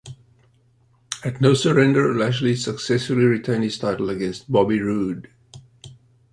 [1.23, 5.29] At No Surrender, Lashley successfully retained his title against Bobby Roode.